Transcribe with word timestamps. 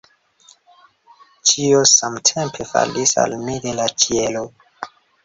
Ĉio 1.49 1.81
samtempe 1.91 2.67
falis 2.71 3.13
al 3.25 3.37
mi 3.43 3.59
de 3.67 3.75
la 3.81 3.87
ĉielo. 4.05 4.43